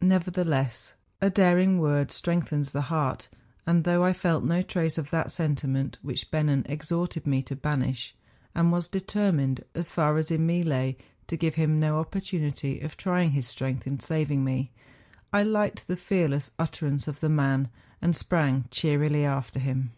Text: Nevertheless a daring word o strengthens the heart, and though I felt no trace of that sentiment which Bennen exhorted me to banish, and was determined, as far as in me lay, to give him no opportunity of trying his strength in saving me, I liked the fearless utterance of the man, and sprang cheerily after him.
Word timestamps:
Nevertheless 0.00 0.94
a 1.20 1.28
daring 1.28 1.80
word 1.80 2.10
o 2.10 2.12
strengthens 2.12 2.70
the 2.70 2.82
heart, 2.82 3.26
and 3.66 3.82
though 3.82 4.04
I 4.04 4.12
felt 4.12 4.44
no 4.44 4.62
trace 4.62 4.96
of 4.96 5.10
that 5.10 5.32
sentiment 5.32 5.98
which 6.02 6.30
Bennen 6.30 6.62
exhorted 6.68 7.26
me 7.26 7.42
to 7.42 7.56
banish, 7.56 8.14
and 8.54 8.70
was 8.70 8.86
determined, 8.86 9.64
as 9.74 9.90
far 9.90 10.18
as 10.18 10.30
in 10.30 10.46
me 10.46 10.62
lay, 10.62 10.98
to 11.26 11.36
give 11.36 11.56
him 11.56 11.80
no 11.80 11.98
opportunity 11.98 12.78
of 12.78 12.96
trying 12.96 13.32
his 13.32 13.48
strength 13.48 13.84
in 13.88 13.98
saving 13.98 14.44
me, 14.44 14.70
I 15.32 15.42
liked 15.42 15.88
the 15.88 15.96
fearless 15.96 16.52
utterance 16.60 17.08
of 17.08 17.18
the 17.18 17.28
man, 17.28 17.68
and 18.00 18.14
sprang 18.14 18.66
cheerily 18.70 19.24
after 19.24 19.58
him. 19.58 19.90